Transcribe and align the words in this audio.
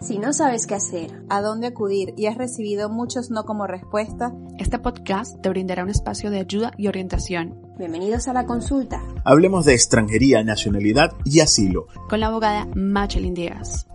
Si 0.00 0.18
no 0.18 0.32
sabes 0.32 0.66
qué 0.66 0.74
hacer, 0.74 1.10
a 1.28 1.42
dónde 1.42 1.66
acudir 1.66 2.14
y 2.16 2.24
has 2.24 2.38
recibido 2.38 2.88
muchos 2.88 3.30
no 3.30 3.44
como 3.44 3.66
respuesta, 3.66 4.32
este 4.58 4.78
podcast 4.78 5.38
te 5.42 5.50
brindará 5.50 5.82
un 5.82 5.90
espacio 5.90 6.30
de 6.30 6.40
ayuda 6.40 6.72
y 6.78 6.88
orientación. 6.88 7.60
Bienvenidos 7.76 8.26
a 8.26 8.32
la 8.32 8.46
consulta. 8.46 9.02
Hablemos 9.26 9.66
de 9.66 9.74
extranjería, 9.74 10.42
nacionalidad 10.42 11.12
y 11.26 11.40
asilo. 11.40 11.86
Con 12.08 12.20
la 12.20 12.28
abogada 12.28 12.66
Machelin 12.74 13.34
Díaz. 13.34 13.86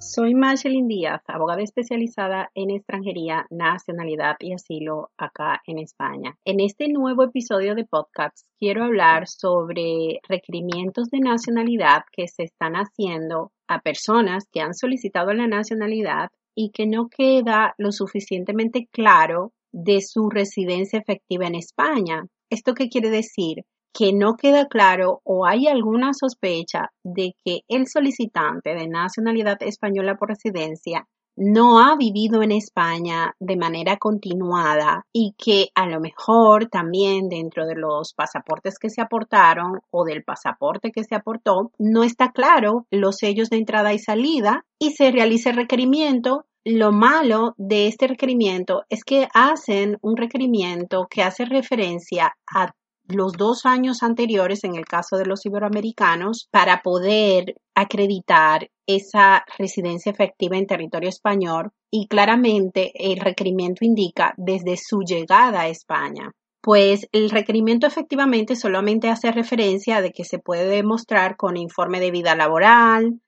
Soy 0.00 0.34
Machelin 0.34 0.88
Díaz, 0.88 1.22
abogada 1.28 1.62
especializada 1.62 2.50
en 2.56 2.70
extranjería, 2.70 3.46
nacionalidad 3.50 4.34
y 4.40 4.54
asilo 4.54 5.10
acá 5.16 5.62
en 5.64 5.78
España. 5.78 6.36
En 6.44 6.58
este 6.58 6.88
nuevo 6.88 7.22
episodio 7.22 7.76
de 7.76 7.84
podcast 7.84 8.36
quiero 8.58 8.82
hablar 8.82 9.28
sobre 9.28 10.18
requerimientos 10.28 11.08
de 11.10 11.20
nacionalidad 11.20 12.02
que 12.10 12.26
se 12.26 12.42
están 12.42 12.74
haciendo 12.74 13.52
a 13.74 13.80
personas 13.80 14.44
que 14.52 14.60
han 14.60 14.74
solicitado 14.74 15.32
la 15.32 15.46
nacionalidad 15.46 16.28
y 16.54 16.70
que 16.70 16.86
no 16.86 17.08
queda 17.08 17.74
lo 17.78 17.92
suficientemente 17.92 18.88
claro 18.90 19.52
de 19.72 20.00
su 20.00 20.28
residencia 20.28 20.98
efectiva 20.98 21.46
en 21.46 21.54
España. 21.54 22.26
¿Esto 22.50 22.74
qué 22.74 22.88
quiere 22.88 23.10
decir? 23.10 23.64
Que 23.94 24.12
no 24.12 24.36
queda 24.36 24.66
claro 24.66 25.20
o 25.24 25.46
hay 25.46 25.66
alguna 25.66 26.12
sospecha 26.14 26.90
de 27.02 27.32
que 27.44 27.60
el 27.68 27.86
solicitante 27.86 28.74
de 28.74 28.88
nacionalidad 28.88 29.62
española 29.62 30.16
por 30.16 30.28
residencia 30.28 31.06
no 31.36 31.80
ha 31.80 31.96
vivido 31.96 32.42
en 32.42 32.52
España 32.52 33.34
de 33.40 33.56
manera 33.56 33.96
continuada 33.96 35.06
y 35.12 35.34
que 35.38 35.68
a 35.74 35.86
lo 35.86 36.00
mejor 36.00 36.66
también 36.66 37.28
dentro 37.28 37.66
de 37.66 37.74
los 37.74 38.12
pasaportes 38.14 38.78
que 38.78 38.90
se 38.90 39.00
aportaron 39.00 39.80
o 39.90 40.04
del 40.04 40.24
pasaporte 40.24 40.92
que 40.92 41.04
se 41.04 41.14
aportó 41.14 41.72
no 41.78 42.04
está 42.04 42.32
claro 42.32 42.86
los 42.90 43.16
sellos 43.16 43.50
de 43.50 43.56
entrada 43.56 43.92
y 43.92 43.98
salida 43.98 44.64
y 44.78 44.92
se 44.92 45.10
realiza 45.10 45.50
el 45.50 45.56
requerimiento. 45.56 46.44
Lo 46.64 46.92
malo 46.92 47.54
de 47.56 47.88
este 47.88 48.06
requerimiento 48.06 48.84
es 48.88 49.02
que 49.02 49.26
hacen 49.34 49.98
un 50.00 50.16
requerimiento 50.16 51.08
que 51.10 51.22
hace 51.22 51.44
referencia 51.44 52.34
a 52.54 52.72
los 53.08 53.32
dos 53.32 53.66
años 53.66 54.02
anteriores 54.02 54.64
en 54.64 54.76
el 54.76 54.84
caso 54.84 55.16
de 55.16 55.26
los 55.26 55.44
iberoamericanos 55.44 56.48
para 56.50 56.82
poder 56.82 57.56
acreditar 57.74 58.68
esa 58.86 59.44
residencia 59.58 60.10
efectiva 60.10 60.56
en 60.56 60.66
territorio 60.66 61.08
español 61.08 61.70
y 61.90 62.08
claramente 62.08 62.92
el 62.94 63.20
requerimiento 63.20 63.84
indica 63.84 64.34
desde 64.36 64.76
su 64.76 65.00
llegada 65.02 65.62
a 65.62 65.68
España. 65.68 66.32
Pues 66.60 67.08
el 67.12 67.30
requerimiento 67.30 67.86
efectivamente 67.86 68.54
solamente 68.54 69.08
hace 69.08 69.32
referencia 69.32 70.00
de 70.00 70.12
que 70.12 70.24
se 70.24 70.38
puede 70.38 70.66
demostrar 70.66 71.36
con 71.36 71.56
informe 71.56 71.98
de 71.98 72.12
vida 72.12 72.36
laboral, 72.36 73.20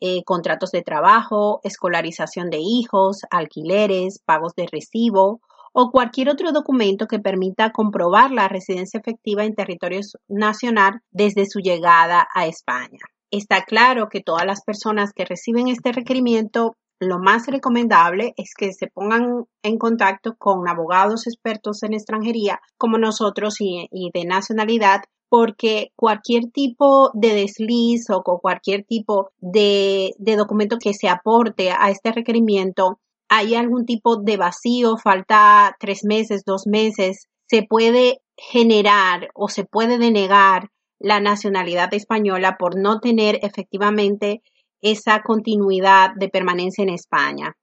eh, 0.00 0.22
contratos 0.24 0.70
de 0.70 0.82
trabajo, 0.82 1.60
escolarización 1.64 2.50
de 2.50 2.58
hijos, 2.60 3.22
alquileres, 3.30 4.20
pagos 4.24 4.54
de 4.54 4.66
recibo 4.70 5.40
o 5.72 5.90
cualquier 5.90 6.28
otro 6.28 6.52
documento 6.52 7.06
que 7.06 7.18
permita 7.18 7.70
comprobar 7.70 8.30
la 8.30 8.48
residencia 8.48 9.00
efectiva 9.00 9.44
en 9.44 9.54
territorio 9.54 10.00
nacional 10.28 11.00
desde 11.10 11.46
su 11.46 11.60
llegada 11.60 12.28
a 12.34 12.46
España. 12.46 13.00
Está 13.36 13.64
claro 13.64 14.08
que 14.08 14.20
todas 14.20 14.46
las 14.46 14.62
personas 14.62 15.12
que 15.12 15.24
reciben 15.24 15.66
este 15.66 15.90
requerimiento, 15.90 16.76
lo 17.00 17.18
más 17.18 17.48
recomendable 17.48 18.32
es 18.36 18.52
que 18.56 18.72
se 18.72 18.86
pongan 18.86 19.46
en 19.64 19.76
contacto 19.76 20.36
con 20.38 20.68
abogados 20.68 21.26
expertos 21.26 21.82
en 21.82 21.94
extranjería 21.94 22.60
como 22.78 22.96
nosotros 22.96 23.56
y, 23.58 23.88
de 24.14 24.24
nacionalidad 24.24 25.00
porque 25.28 25.90
cualquier 25.96 26.52
tipo 26.52 27.10
de 27.12 27.34
desliz 27.34 28.08
o 28.08 28.22
cualquier 28.22 28.84
tipo 28.84 29.30
de, 29.38 30.12
de, 30.18 30.36
documento 30.36 30.78
que 30.78 30.94
se 30.94 31.08
aporte 31.08 31.72
a 31.72 31.90
este 31.90 32.12
requerimiento 32.12 33.00
hay 33.28 33.56
algún 33.56 33.84
tipo 33.84 34.14
de 34.16 34.36
vacío, 34.36 34.96
falta 34.96 35.74
tres 35.80 36.04
meses, 36.04 36.44
dos 36.46 36.68
meses, 36.68 37.26
se 37.48 37.64
puede 37.68 38.20
generar 38.36 39.30
o 39.34 39.48
se 39.48 39.64
puede 39.64 39.98
denegar 39.98 40.68
la 40.98 41.20
nacionalidad 41.20 41.92
española 41.94 42.56
por 42.58 42.78
no 42.78 43.00
tener 43.00 43.38
efectivamente 43.42 44.42
esa 44.80 45.22
continuidad 45.22 46.10
de 46.16 46.28
permanencia 46.28 46.82
en 46.82 46.90
España. 46.90 47.56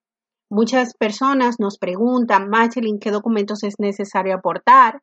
Muchas 0.49 0.95
personas 0.95 1.59
nos 1.59 1.77
preguntan, 1.77 2.49
Machelin, 2.49 2.99
¿qué 2.99 3.11
documentos 3.11 3.63
es 3.63 3.75
necesario 3.79 4.35
aportar? 4.35 5.01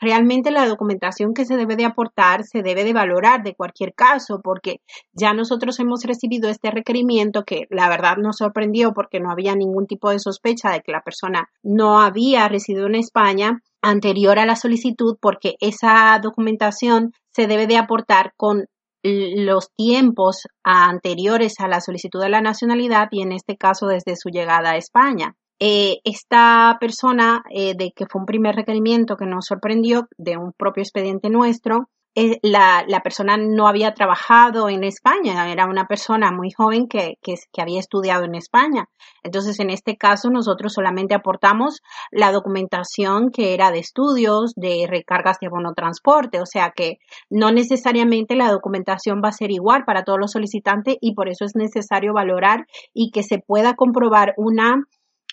Realmente 0.00 0.50
la 0.50 0.66
documentación 0.66 1.34
que 1.34 1.44
se 1.44 1.56
debe 1.56 1.76
de 1.76 1.84
aportar 1.84 2.44
se 2.44 2.62
debe 2.62 2.84
de 2.84 2.92
valorar 2.92 3.42
de 3.42 3.54
cualquier 3.54 3.94
caso, 3.94 4.40
porque 4.42 4.80
ya 5.12 5.32
nosotros 5.34 5.78
hemos 5.80 6.04
recibido 6.04 6.48
este 6.48 6.70
requerimiento 6.70 7.44
que 7.44 7.66
la 7.70 7.88
verdad 7.88 8.16
nos 8.16 8.38
sorprendió 8.38 8.92
porque 8.92 9.20
no 9.20 9.30
había 9.30 9.54
ningún 9.54 9.86
tipo 9.86 10.10
de 10.10 10.18
sospecha 10.18 10.70
de 10.70 10.80
que 10.80 10.92
la 10.92 11.02
persona 11.02 11.48
no 11.62 12.00
había 12.00 12.48
residido 12.48 12.86
en 12.86 12.96
España 12.96 13.60
anterior 13.82 14.38
a 14.38 14.46
la 14.46 14.56
solicitud, 14.56 15.16
porque 15.20 15.54
esa 15.60 16.18
documentación 16.22 17.12
se 17.32 17.46
debe 17.46 17.66
de 17.66 17.78
aportar 17.78 18.32
con 18.36 18.66
los 19.02 19.70
tiempos 19.76 20.42
anteriores 20.62 21.54
a 21.60 21.68
la 21.68 21.80
solicitud 21.80 22.20
de 22.20 22.28
la 22.28 22.42
nacionalidad 22.42 23.08
y 23.10 23.22
en 23.22 23.32
este 23.32 23.56
caso 23.56 23.86
desde 23.86 24.16
su 24.16 24.28
llegada 24.28 24.72
a 24.72 24.76
España. 24.76 25.36
Eh, 25.62 26.00
esta 26.04 26.78
persona, 26.80 27.44
eh, 27.50 27.74
de 27.76 27.92
que 27.92 28.06
fue 28.06 28.20
un 28.22 28.26
primer 28.26 28.56
requerimiento 28.56 29.16
que 29.16 29.26
nos 29.26 29.44
sorprendió 29.44 30.08
de 30.16 30.38
un 30.38 30.54
propio 30.54 30.82
expediente 30.82 31.28
nuestro, 31.28 31.90
eh, 32.16 32.38
la, 32.42 32.84
persona 33.04 33.36
no 33.36 33.68
había 33.68 33.94
trabajado 33.94 34.68
en 34.68 34.82
España, 34.84 35.52
era 35.52 35.66
una 35.66 35.86
persona 35.86 36.32
muy 36.32 36.50
joven 36.50 36.88
que, 36.88 37.18
que, 37.22 37.36
había 37.60 37.78
estudiado 37.78 38.24
en 38.24 38.34
España. 38.34 38.88
Entonces, 39.22 39.60
en 39.60 39.70
este 39.70 39.96
caso, 39.96 40.28
nosotros 40.30 40.72
solamente 40.72 41.14
aportamos 41.14 41.82
la 42.10 42.32
documentación 42.32 43.30
que 43.30 43.54
era 43.54 43.70
de 43.70 43.78
estudios, 43.78 44.54
de 44.56 44.86
recargas 44.88 45.38
de 45.40 45.46
abono 45.46 45.72
transporte, 45.74 46.40
o 46.40 46.46
sea 46.46 46.72
que 46.74 46.98
no 47.28 47.52
necesariamente 47.52 48.34
la 48.34 48.50
documentación 48.50 49.20
va 49.24 49.28
a 49.28 49.32
ser 49.32 49.50
igual 49.52 49.84
para 49.84 50.02
todos 50.02 50.18
los 50.18 50.32
solicitantes 50.32 50.96
y 51.00 51.14
por 51.14 51.28
eso 51.28 51.44
es 51.44 51.54
necesario 51.54 52.12
valorar 52.12 52.66
y 52.92 53.12
que 53.12 53.22
se 53.22 53.38
pueda 53.38 53.74
comprobar 53.74 54.34
una 54.36 54.84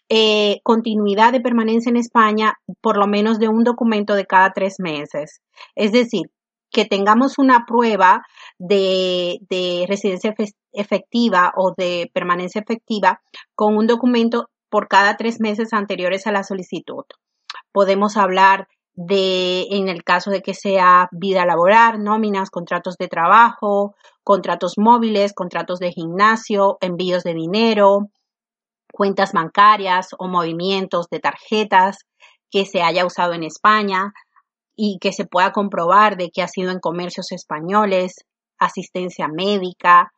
eh, 0.10 0.60
continuidad 0.64 1.32
de 1.34 1.42
permanencia 1.42 1.90
en 1.90 1.98
España 1.98 2.54
por 2.82 2.98
lo 2.98 3.08
menos 3.08 3.40
de 3.40 3.48
un 3.48 3.64
documento 3.64 4.16
de 4.16 4.26
cada 4.26 4.52
tres 4.54 4.76
meses. 4.80 5.42
Es 5.76 5.92
decir, 5.92 6.32
que 6.72 6.86
tengamos 6.86 7.38
una 7.38 7.66
prueba 7.66 8.24
de, 8.58 9.40
de 9.50 9.86
residencia 9.88 10.34
efectiva 10.74 11.54
o 11.56 11.74
de 11.76 12.10
permanencia 12.14 12.62
efectiva 12.62 13.22
con 13.56 13.78
un 13.78 13.88
documento 13.88 14.50
por 14.70 14.88
cada 14.88 15.18
tres 15.18 15.40
meses 15.40 15.74
anteriores 15.74 16.28
a 16.28 16.32
la 16.32 16.44
solicitud. 16.44 17.06
Podemos 17.72 18.18
hablar 18.18 18.68
de, 18.98 19.68
en 19.70 19.90
el 19.90 20.04
caso 20.04 20.32
de 20.32 20.42
que 20.42 20.54
sea 20.54 21.08
vida 21.12 21.46
laboral, 21.46 22.04
nóminas, 22.04 22.50
contratos 22.50 22.98
de 22.98 23.08
trabajo, 23.08 23.96
contratos 24.24 24.74
móviles, 24.78 25.34
contratos 25.34 25.80
de 25.80 25.92
gimnasio, 25.92 26.78
envíos 26.82 27.24
de 27.24 27.34
dinero, 27.34 28.10
cuentas 28.98 29.32
bancarias 29.32 30.08
o 30.18 30.28
movimientos 30.28 31.06
de 31.12 31.20
tarjetas 31.20 32.00
que 32.50 32.66
se 32.66 32.82
haya 32.82 33.06
usado 33.06 33.34
en 33.34 33.44
España 33.44 34.12
y 34.76 34.98
que 35.00 35.14
se 35.14 35.26
pueda 35.26 35.52
comprobar 35.52 36.18
de 36.18 36.30
que 36.30 36.42
ha 36.42 36.48
sido 36.48 36.72
en 36.72 36.80
comercios 36.80 37.32
españoles, 37.32 38.16
asistencia 38.58 39.28
médica, 39.28 40.12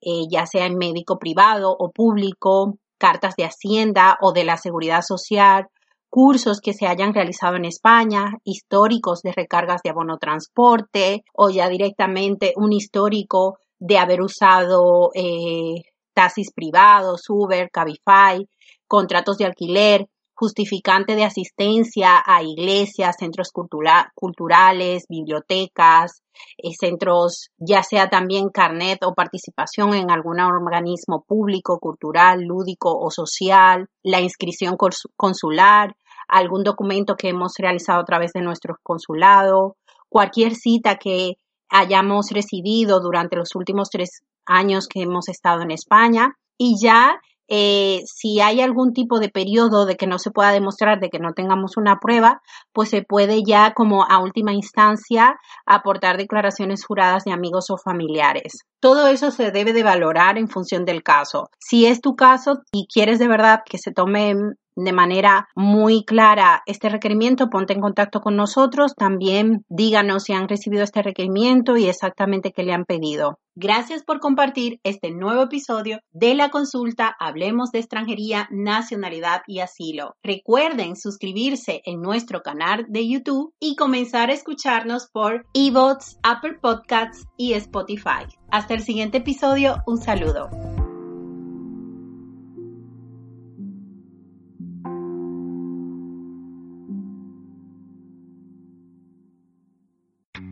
eh, 0.00 0.26
ya 0.30 0.46
sea 0.46 0.66
en 0.66 0.76
médico 0.76 1.18
privado 1.18 1.74
o 1.78 1.90
público, 1.90 2.74
cartas 2.98 3.34
de 3.36 3.44
Hacienda 3.44 4.18
o 4.20 4.32
de 4.32 4.44
la 4.44 4.58
Seguridad 4.58 5.02
Social, 5.02 5.68
cursos 6.10 6.60
que 6.60 6.72
se 6.72 6.86
hayan 6.86 7.14
realizado 7.14 7.56
en 7.56 7.64
España, 7.64 8.32
históricos 8.44 9.22
de 9.22 9.32
recargas 9.32 9.80
de 9.82 9.90
abono 9.90 10.18
transporte 10.18 11.24
o 11.34 11.50
ya 11.50 11.68
directamente 11.68 12.52
un 12.56 12.72
histórico 12.72 13.58
de 13.78 13.98
haber 13.98 14.22
usado 14.22 15.10
eh, 15.14 15.82
taxis 16.16 16.50
privados, 16.52 17.28
Uber, 17.28 17.68
Cabify, 17.70 18.48
contratos 18.88 19.36
de 19.36 19.44
alquiler 19.44 20.08
justificante 20.36 21.16
de 21.16 21.24
asistencia 21.24 22.22
a 22.24 22.42
iglesias, 22.42 23.16
centros 23.18 23.50
culturales, 23.52 25.06
bibliotecas, 25.08 26.22
eh, 26.58 26.72
centros, 26.78 27.48
ya 27.56 27.82
sea 27.82 28.10
también 28.10 28.50
carnet 28.50 29.02
o 29.04 29.14
participación 29.14 29.94
en 29.94 30.10
algún 30.10 30.38
organismo 30.40 31.24
público, 31.26 31.78
cultural, 31.78 32.42
lúdico 32.42 32.92
o 32.98 33.10
social, 33.10 33.88
la 34.02 34.20
inscripción 34.20 34.76
consular, 35.16 35.96
algún 36.28 36.64
documento 36.64 37.16
que 37.16 37.30
hemos 37.30 37.54
realizado 37.58 38.00
a 38.00 38.04
través 38.04 38.32
de 38.34 38.42
nuestro 38.42 38.76
consulado, 38.82 39.76
cualquier 40.10 40.54
cita 40.54 40.96
que 40.96 41.38
hayamos 41.70 42.30
recibido 42.30 43.00
durante 43.00 43.36
los 43.36 43.54
últimos 43.54 43.88
tres 43.88 44.22
años 44.46 44.88
que 44.88 45.02
hemos 45.02 45.28
estado 45.28 45.62
en 45.62 45.70
España 45.70 46.36
y 46.58 46.76
ya 46.80 47.20
eh, 47.48 48.02
si 48.06 48.40
hay 48.40 48.60
algún 48.60 48.92
tipo 48.92 49.20
de 49.20 49.28
periodo 49.28 49.86
de 49.86 49.96
que 49.96 50.06
no 50.06 50.18
se 50.18 50.30
pueda 50.30 50.50
demostrar 50.50 50.98
de 50.98 51.10
que 51.10 51.20
no 51.20 51.32
tengamos 51.32 51.76
una 51.76 51.98
prueba, 52.00 52.40
pues 52.72 52.88
se 52.88 53.02
puede 53.02 53.42
ya 53.46 53.72
como 53.72 54.04
a 54.04 54.18
última 54.18 54.52
instancia 54.52 55.36
aportar 55.64 56.16
declaraciones 56.16 56.84
juradas 56.84 57.24
de 57.24 57.32
amigos 57.32 57.70
o 57.70 57.76
familiares. 57.78 58.64
Todo 58.80 59.06
eso 59.06 59.30
se 59.30 59.52
debe 59.52 59.72
de 59.72 59.84
valorar 59.84 60.38
en 60.38 60.48
función 60.48 60.84
del 60.84 61.02
caso. 61.02 61.48
Si 61.58 61.86
es 61.86 62.00
tu 62.00 62.16
caso 62.16 62.62
y 62.72 62.86
quieres 62.92 63.18
de 63.18 63.28
verdad 63.28 63.60
que 63.64 63.78
se 63.78 63.92
tome 63.92 64.34
de 64.76 64.92
manera 64.92 65.48
muy 65.54 66.04
clara 66.04 66.62
este 66.66 66.88
requerimiento, 66.88 67.48
ponte 67.48 67.72
en 67.72 67.80
contacto 67.80 68.20
con 68.20 68.36
nosotros. 68.36 68.94
También 68.94 69.64
díganos 69.68 70.24
si 70.24 70.32
han 70.32 70.48
recibido 70.48 70.84
este 70.84 71.02
requerimiento 71.02 71.76
y 71.76 71.86
exactamente 71.86 72.52
qué 72.52 72.62
le 72.62 72.74
han 72.74 72.84
pedido. 72.84 73.38
Gracias 73.58 74.04
por 74.04 74.20
compartir 74.20 74.80
este 74.84 75.10
nuevo 75.12 75.44
episodio 75.44 76.00
de 76.12 76.34
la 76.34 76.50
consulta 76.50 77.16
Hablemos 77.18 77.70
de 77.70 77.78
extranjería, 77.78 78.48
nacionalidad 78.50 79.40
y 79.46 79.60
asilo. 79.60 80.14
Recuerden 80.22 80.94
suscribirse 80.94 81.80
en 81.86 82.02
nuestro 82.02 82.42
canal 82.42 82.84
de 82.88 83.08
YouTube 83.08 83.54
y 83.58 83.74
comenzar 83.76 84.28
a 84.28 84.34
escucharnos 84.34 85.08
por 85.10 85.46
eBots, 85.54 86.18
Apple 86.22 86.58
Podcasts 86.60 87.24
y 87.38 87.54
Spotify. 87.54 88.26
Hasta 88.50 88.74
el 88.74 88.82
siguiente 88.82 89.18
episodio, 89.18 89.76
un 89.86 90.02
saludo. 90.02 90.75